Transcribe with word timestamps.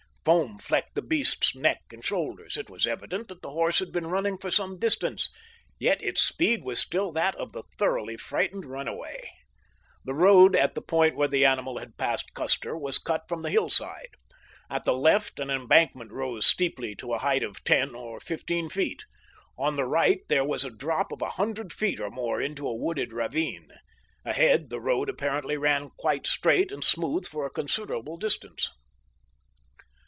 Foam 0.23 0.59
flecked 0.59 0.93
the 0.93 1.01
beast's 1.01 1.55
neck 1.55 1.81
and 1.91 2.05
shoulders. 2.05 2.55
It 2.55 2.69
was 2.69 2.85
evident 2.85 3.27
that 3.29 3.41
the 3.41 3.49
horse 3.49 3.79
had 3.79 3.91
been 3.91 4.05
running 4.05 4.37
for 4.37 4.51
some 4.51 4.77
distance, 4.77 5.31
yet 5.79 5.99
its 6.03 6.21
speed 6.21 6.63
was 6.63 6.79
still 6.79 7.11
that 7.13 7.33
of 7.37 7.53
the 7.53 7.63
thoroughly 7.79 8.17
frightened 8.17 8.63
runaway. 8.65 9.31
The 10.05 10.13
road 10.13 10.55
at 10.55 10.75
the 10.75 10.81
point 10.83 11.15
where 11.15 11.27
the 11.27 11.43
animal 11.43 11.79
had 11.79 11.97
passed 11.97 12.35
Custer 12.35 12.77
was 12.77 12.99
cut 12.99 13.27
from 13.27 13.41
the 13.41 13.49
hillside. 13.49 14.09
At 14.69 14.85
the 14.85 14.93
left 14.93 15.39
an 15.39 15.49
embankment 15.49 16.11
rose 16.11 16.45
steeply 16.45 16.93
to 16.97 17.13
a 17.13 17.17
height 17.17 17.41
of 17.41 17.63
ten 17.63 17.95
or 17.95 18.19
fifteen 18.19 18.69
feet. 18.69 19.05
On 19.57 19.75
the 19.75 19.85
right 19.85 20.19
there 20.29 20.45
was 20.45 20.63
a 20.63 20.69
drop 20.69 21.11
of 21.11 21.23
a 21.23 21.29
hundred 21.29 21.73
feet 21.73 21.99
or 21.99 22.11
more 22.11 22.39
into 22.39 22.67
a 22.67 22.75
wooded 22.75 23.11
ravine. 23.11 23.69
Ahead, 24.23 24.69
the 24.69 24.79
road 24.79 25.09
apparently 25.09 25.57
ran 25.57 25.89
quite 25.97 26.27
straight 26.27 26.71
and 26.71 26.83
smooth 26.83 27.25
for 27.27 27.47
a 27.47 27.51
considerable 27.51 28.17
distance. 28.17 28.69